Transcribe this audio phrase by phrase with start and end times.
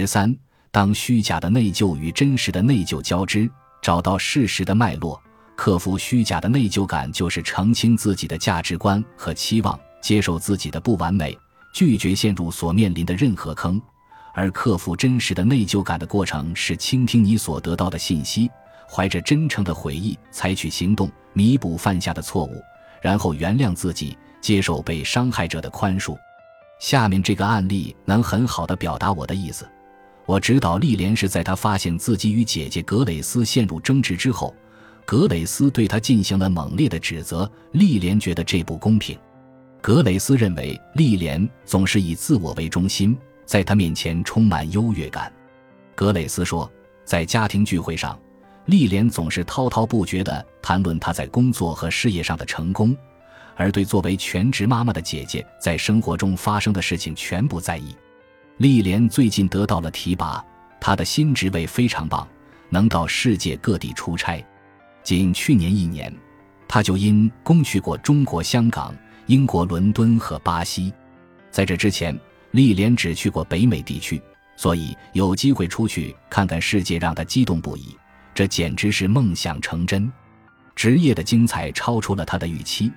[0.00, 0.36] 十三，
[0.72, 3.48] 当虚假的内疚与真实的内疚交织，
[3.80, 5.22] 找到事实的脉络，
[5.54, 11.38] 克服虚假的内疚感，就是澄清自己的价值观和期望，接受自己的不完美，
[11.72, 13.80] 拒绝陷入所面临的任何坑。
[14.34, 18.50] 而克服真实的内疚感的过程是倾听你所得到的信息，
[18.90, 22.60] 怀着真诚的悔意采取行动，弥补犯下的错误，
[23.00, 26.18] 然后原谅自己，接受被伤害者的宽恕。
[26.80, 29.64] 下面这个案例能很好的表达我的意思。
[30.26, 34.54] 我指导丽莲是在她发现自己与姐姐格蕾斯陷入争执之后，
[35.04, 37.50] 格蕾斯对她进行了猛烈的指责。
[37.72, 39.18] 丽莲觉得这不公平。
[39.82, 43.16] 格蕾斯认为丽莲总是以自我为中心。
[43.46, 45.30] 在他面前充满优越感，
[45.94, 46.72] 格蕾斯说，
[47.04, 48.18] 在家庭聚会上，
[48.64, 52.96] 丽莲总是滔滔不绝地谈论她在工作和事业上的成功，
[53.54, 57.94] 而对作为全职妈妈的姐姐在生活中发生的事情全不在意。
[58.58, 60.44] 丽莲最近得到了提拔，
[60.80, 62.26] 她的新职位非常棒，
[62.70, 64.44] 能到世界各地出差。
[65.02, 66.14] 仅去年一年，
[66.68, 68.94] 她就因公去过中国香港、
[69.26, 70.92] 英国伦敦和巴西。
[71.50, 72.18] 在这之前。
[72.54, 74.22] 丽莲只去过北美地区，
[74.54, 77.96] 所以有机会出去看看世界让她激动不已。
[78.32, 80.08] 这简直是梦想成真。
[80.76, 82.92] 职业的精彩超出了她的预期。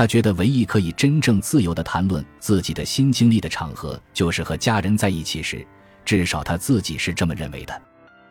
[0.00, 5.62] 他觉得唯一可以真正自由地谈论自己的新经历的场合，就是和家人在一起时。
[6.06, 7.82] 至少他自己是这么认为的。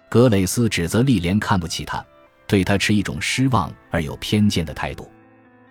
[0.09, 2.03] 格蕾斯指责丽莲看不起她，
[2.48, 5.08] 对她持一种失望而有偏见的态度。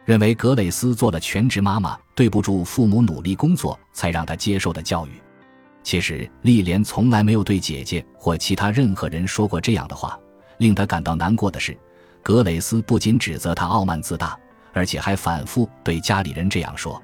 [0.05, 5.11] 认为格蕾斯做了全职妈妈，对不住父母努力工作才让她接受的教育。
[5.83, 10.17] 其实丽莲从来没有对姐姐或其他任何人说过这样的话。
[10.59, 11.77] 令她感到难过的是，
[12.23, 14.39] 格蕾斯不仅指责她傲慢自大，
[14.79, 17.03] 而且还反复对家里人这样说。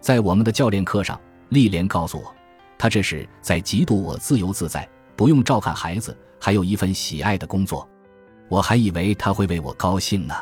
[0.00, 2.34] 在我们的教练课上，丽莲告诉我，
[2.78, 7.86] 她这是在嫉妒我自由自在，不用照看孩子，还有一份喜爱的工作。
[8.48, 10.34] 我还以为她会为我高兴呢。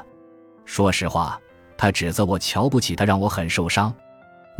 [0.64, 1.40] 说实话。
[1.78, 3.92] 他指责我瞧不起他，让我很受伤。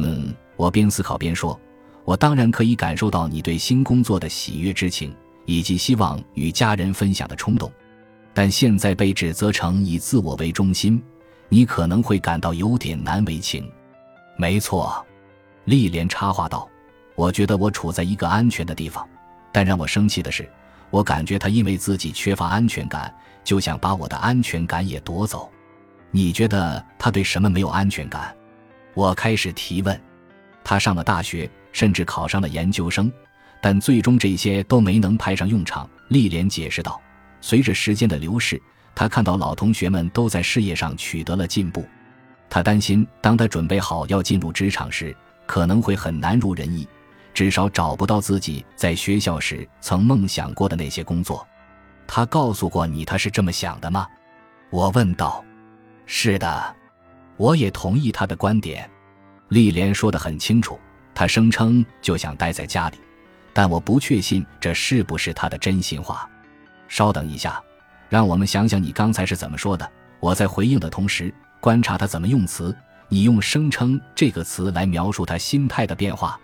[0.00, 1.58] 嗯，我边思考边说
[2.04, 5.16] ：“我当然可以感受到你对新工作的喜悦之情，
[5.46, 7.72] 以及希望与家人分享的冲动。
[8.34, 11.02] 但现在被指责成以自我为中心，
[11.48, 13.70] 你可能会感到有点难为情。”
[14.36, 15.04] 没错，
[15.64, 16.68] 丽莲插话道
[17.16, 19.08] ：“我觉得我处在一个安全的地方，
[19.52, 20.50] 但让我生气的是，
[20.90, 25.50] 我感觉他因为自己缺乏安全感，就想把我的安全感也夺走。”
[26.12, 28.34] 你觉得他对什么没有安全感？
[28.94, 30.00] 我开始提问。
[30.64, 33.12] 他上了大学，甚至考上了研究生，
[33.60, 35.88] 但最终这些都没能派上用场。
[36.08, 37.00] 丽莲解释道
[37.40, 38.60] ：“随着时间的流逝，
[38.96, 41.86] 他看到老同学们都在事业上取得了进步，
[42.50, 45.14] 他担心当他准备好要进入职场时，
[45.46, 46.88] 可能会很难如人意，
[47.34, 51.46] 至少找不到自己在学校时曾梦想过的那些工作。”
[52.08, 54.06] 他告诉过你他是这么想的吗？
[54.70, 55.44] 我问道。
[56.06, 56.76] 是的，
[57.36, 58.88] 我也同意他的观点。
[59.48, 60.78] 丽莲说得很清楚，
[61.14, 62.98] 她声称就想待在家里，
[63.52, 66.30] 但我不确信这是不是她的真心话。
[66.88, 67.60] 稍等一下，
[68.08, 69.90] 让我们想想你刚才是怎么说的。
[70.20, 72.74] 我在回应的同时观察他怎么用词。
[73.08, 76.36] 你用“声称”这个词来描述他心态的变化。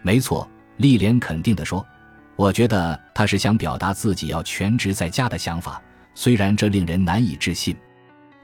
[0.00, 0.48] 没错，
[0.78, 1.86] 丽莲肯定地说
[2.34, 5.82] ：“我觉得他是想表达自己要全职在家的想法，
[6.14, 7.76] 虽然这令人难以置信。”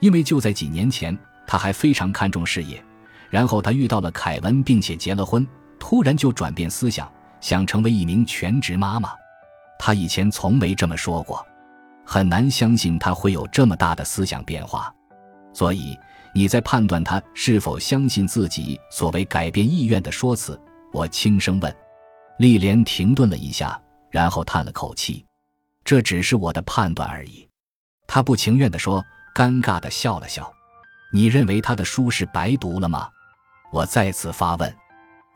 [0.01, 1.17] 因为就在几年前，
[1.47, 2.85] 他还非常看重事业，
[3.31, 5.47] 然后他遇到了凯文，并且结了婚，
[5.79, 7.11] 突然就转变思想，
[7.41, 9.11] 想成为一名全职妈妈。
[9.79, 11.47] 他以前从没这么说过，
[12.05, 14.95] 很难相信他会有这么大的思想变化。
[15.53, 15.99] 所以
[16.35, 20.61] 你在判断他是否相信自己所谓改变意愿的说辞？
[20.93, 21.77] 我轻声问。
[22.39, 25.25] 丽莲停顿了一下，然后叹了口气
[25.85, 27.49] ：“这只是我的判断而已。”
[28.07, 29.05] 他不情愿地说。
[29.35, 30.49] 尴尬的笑了笑，
[31.13, 33.09] 你认为他的书是白读了吗？
[33.73, 34.73] 我再次发问。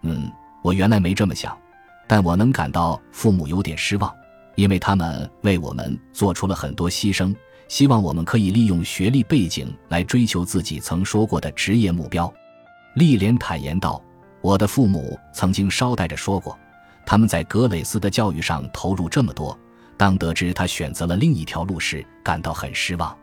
[0.03, 0.31] 嗯，
[0.63, 1.59] 我原来没这么想，
[2.07, 4.15] 但我能感到父母有点失望，
[4.59, 7.33] 因为他们为我们做出了很多牺牲，
[7.69, 12.33] 希望我们可以利用学历背景来追求自己曾说过的职业目标。
[12.95, 14.03] 丽莲坦言道
[14.43, 16.59] ：“我的父母曾经捎带着说过，
[17.07, 19.57] 他们在格蕾斯的教育上投入这么多，
[19.97, 23.17] 当得知他选择了另一条路时，感到很失望。”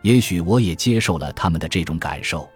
[0.00, 2.48] 也许我也接受了他们的这种感受。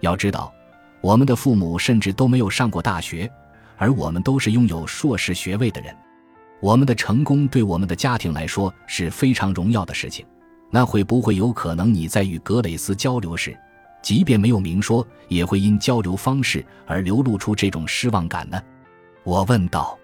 [0.00, 0.52] 要知道，
[1.00, 3.30] 我们的父母甚至都没有上过大学，
[3.78, 5.96] 而我们都是拥有硕士学位的人。
[6.60, 10.24] 我们的成功对我们的家庭来说是非常荣耀的事情。
[10.70, 13.56] 那会不会有可能你在与格蕾斯交流时，
[14.02, 18.60] 即便没有明说，也会因交流方式而流露出这种失望感呢？
[19.22, 19.96] 我问道。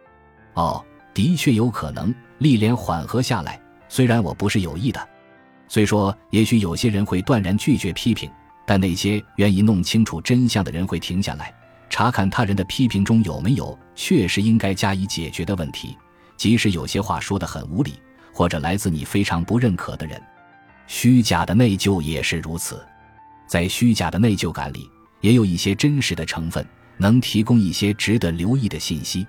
[0.54, 2.14] 哦，的确有可能。
[2.38, 5.08] 丽莲缓和下来，虽然我不是有意的，
[5.68, 8.30] 虽说也许有些人会断然拒绝批评，
[8.64, 11.52] 但那些愿意弄清楚真相的人会停下来，
[11.90, 15.98] 查看他人的批评中有没有确实应该加以解决的问题，
[16.40, 17.92] 即使有些话说得很无理，
[18.32, 20.18] 或者来自你非常不认可的人。
[20.86, 22.82] 虚假的内疚也是如此，
[23.46, 24.88] 在虚假的内疚感里，
[25.20, 26.66] 也有一些真实的成分，
[26.96, 29.26] 能提供一些值得留意的信息。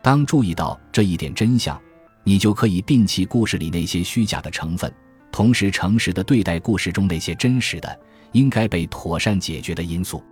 [0.00, 1.76] 当注意到这一点真相。
[2.22, 4.90] 你就可以摒弃故事里那些虚假的成分，
[5.32, 10.22] 同时诚实的对待故事中那些真实的、应该被妥善解决的因素。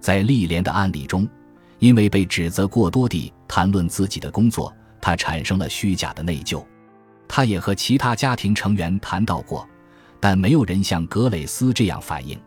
[0.00, 1.26] 在丽莲的案例中，
[1.78, 4.70] 因为被指责过多地谈论自己的工作，
[5.02, 6.64] 他产生了虚假的内疚。
[7.28, 9.68] 他也和其他家庭成员谈到过，
[10.18, 12.40] 但没有人像格蕾斯这样反应。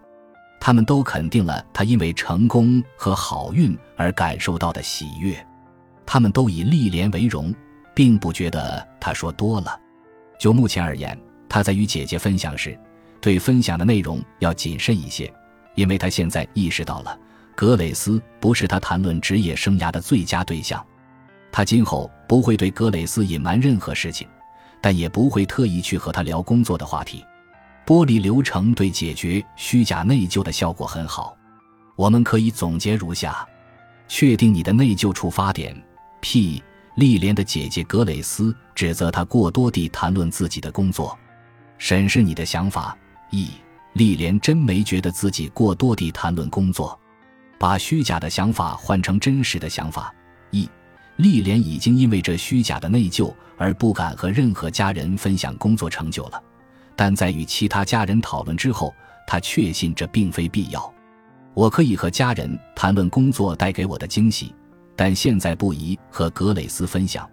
[0.59, 5.35] 他们都肯定了他因为成功和好运而感受到的喜悦，
[6.03, 7.53] 他们都以丽莲为荣。
[7.95, 9.79] 并不觉得他说多了。
[10.37, 11.17] 就目前而言，
[11.47, 12.77] 他在与姐姐分享时，
[13.21, 15.33] 对分享的内容要谨慎一些，
[15.75, 17.17] 因为他现在意识到了
[17.55, 20.85] 格蕾斯不是他谈论职业生涯的最佳对象。
[21.53, 24.27] 他今后不会对格蕾斯隐瞒任何事情，
[24.81, 27.23] 但也不会特意去和他聊工作的话题。
[27.85, 31.37] 剥离流程对解决虚假内疚的效果很好。
[31.95, 33.47] 我们可以总结如下：
[34.07, 35.75] 确定你的内疚触发点。
[36.19, 36.63] P
[36.95, 41.17] 丽莲的姐姐格蕾斯指责她过多地谈论自己的工作。
[41.77, 42.97] 审视你的想法。
[43.31, 43.49] ，E，
[43.93, 46.99] 丽莲真没觉得自己过多地谈论工作。
[47.59, 50.13] 把虚假的想法换成真实的想法。
[50.51, 50.69] ，E，
[51.17, 56.43] 丽莲已经因为这虚假的内疚而不敢和任何家人分享工作成就了。
[56.95, 58.93] 但在与其他家人讨论之后，
[59.27, 60.93] 她确信这并非必要。
[61.53, 64.53] 我可以和家人谈论工作带给我的惊喜。
[64.97, 67.29] 但现在不宜和格蕾斯分享，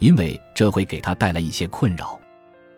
[0.00, 2.18] 因为这会给他带来一些困扰。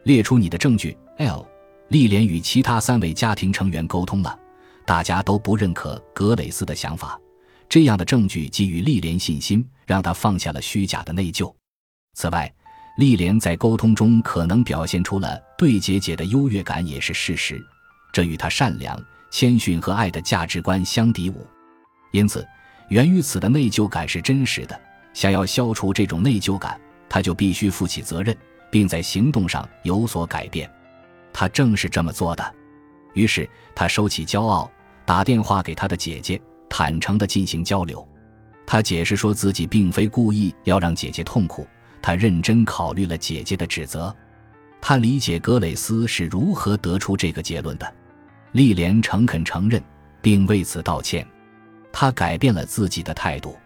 [0.05, 0.97] 列出你的证据。
[1.17, 1.47] L.
[1.89, 4.39] 丽莲与其他三位家庭成员沟通了，
[4.85, 7.19] 大家都不认可格蕾斯的想法。
[7.67, 11.55] 这样的证据给予丽莲信心，让他放下了虚假的内疚。
[12.15, 12.53] 此外，
[12.99, 17.65] 丽莲在沟通中可能表现出了对姐姐的优越感，也是事实。
[18.13, 21.37] 这与她善良、谦逊和爱的价值观相抵牾。
[22.13, 22.47] 因此。
[22.89, 24.81] 源于此的内疚感是真实的。
[25.13, 28.37] 想要消除这种内疚感，他就必须负起责任，
[28.71, 30.71] 并在行动上有所改变。
[31.33, 32.55] 他正是这么做的。
[33.15, 34.71] 于是他收起骄傲，
[35.05, 36.41] 打电话给他的姐姐，
[36.71, 38.07] 坦诚地进行交流。
[38.67, 41.67] 他解释说自己并非故意要让姐姐痛苦，
[42.03, 44.15] 他认真考虑了姐姐的指责。
[44.81, 47.95] 他理解格蕾斯是如何得出这个结论的。
[48.53, 49.83] 丽莲诚恳承认，
[50.21, 51.27] 并为此道歉。
[51.93, 53.57] 他改变了自己的态度，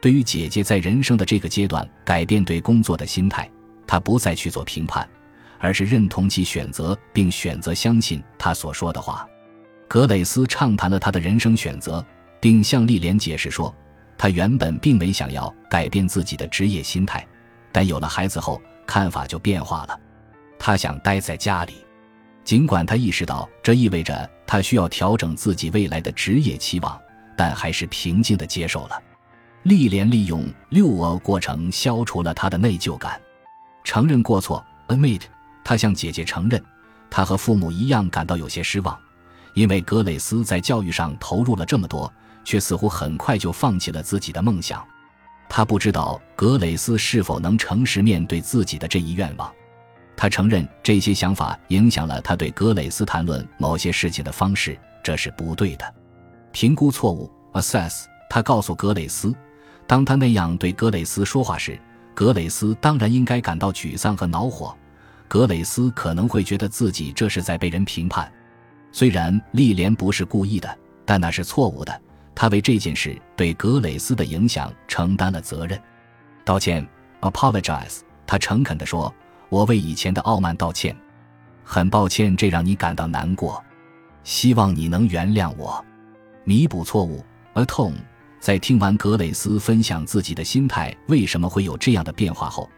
[0.00, 3.50] 对于姐姐在人生的这个阶段改变对工作的心态，
[3.86, 5.06] 他不再去做评判，
[5.58, 9.26] 而是认同其选择，并选择相信他所说的话。
[9.88, 12.04] 格蕾斯畅谈了他的人生选择，
[12.40, 13.74] 并向丽莲解释说，
[14.18, 17.26] 他原本并没想要改变自己的职业心态，
[17.72, 20.00] 但有了孩子后，看法就变化了。
[20.58, 21.84] 他想待在家里，
[22.44, 27.00] 尽管他意识到这意味着他需要调整自己未来的职业期望。
[27.38, 28.98] 但还是平静地接受了。
[29.64, 33.20] 丽莲利用遛鹅过程消除了他的内疚感，
[33.84, 34.64] 承认过错。
[34.88, 35.20] Admit，
[35.62, 36.64] 他向姐姐承认，
[37.10, 38.98] 他和父母一样感到有些失望，
[39.52, 42.10] 因为格蕾斯在教育上投入了这么多，
[42.46, 44.82] 却似乎很快就放弃了自己的梦想。
[45.48, 49.52] 他不知道格蕾斯是否能诚实面对自己的这一愿望。
[50.16, 55.94] 他承认这些想法影响了他对格蕾斯谈论某些事情的方式，这是不对的。
[56.52, 58.04] 评估错误，assess。
[58.30, 59.34] 他告诉格蕾斯，
[59.86, 61.78] 当他那样对格蕾斯说话时，
[62.14, 64.76] 格蕾斯当然应该感到沮丧和恼火。
[65.28, 68.32] 格蕾斯可能会觉得自己这是在被人评判。
[68.90, 72.00] 虽然丽莲不是故意的，但那是错误的。
[72.36, 75.80] 他为这件事对格蕾斯的影响承担了责任。
[76.44, 76.86] 道歉
[77.22, 78.00] ，apologize。
[78.26, 79.12] 他诚恳地说
[79.48, 80.94] ：“我为以前的傲慢道歉，
[81.64, 83.64] 很抱歉这让你感到难过，
[84.22, 85.82] 希望你能原谅我。”
[86.44, 87.24] 弥补错误
[87.54, 87.94] ，atone。
[88.38, 92.68] 在听完格蕾斯分享自己的心态为什么会有这样的变化后，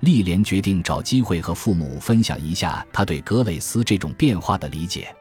[0.00, 5.14] 丽莲决定找机会和父母分享一下她对格蕾斯这种变化的理解。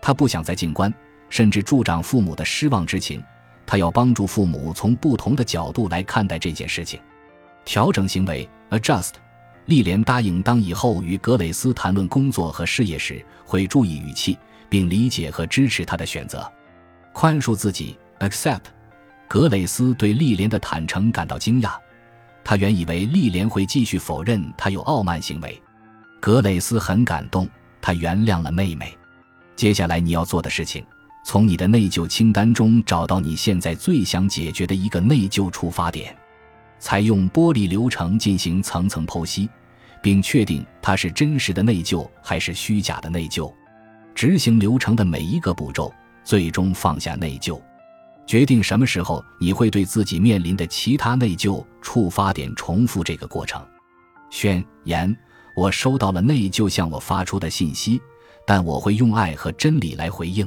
[0.00, 0.92] 她不想再静观，
[1.28, 3.22] 甚至助长父母的失望之情。
[3.66, 7.00] 他要帮助父母从不同的角度来看待这件事情，
[7.64, 9.12] 调整行为，adjust。
[9.66, 16.46] 丽莲答应，当以后与格蕾斯谈论工作和事业时，会注意语气，并理解和支持他的选择。
[17.14, 18.60] 宽恕自己，accept。
[19.26, 21.72] 格蕾斯对丽莲的坦诚感到惊讶，
[22.44, 25.60] 他原以为丽莲会继续否认他有傲慢行为。
[26.20, 27.48] 格蕾斯很感动，
[27.80, 28.94] 他原谅了妹妹。
[29.56, 30.84] 接下来你要做的事情，
[31.26, 36.14] 从你的内疚清单中找到你现在最想解决的一个内疚触发点，
[36.78, 39.48] 采用玻璃流程进行层层剖析，
[40.02, 43.50] 并确定它是真实的内疚还是虚假的内疚。
[44.14, 47.58] 执行流程的每一个步骤，最终放下内疚，
[48.26, 53.66] 决定什么时候你会对自己面临的其他内疚触发点重复这个过程。
[54.30, 55.16] 宣言：
[55.56, 57.98] 我收到了内疚向我发出的信息，
[58.46, 60.46] 但我会用爱和真理来回应。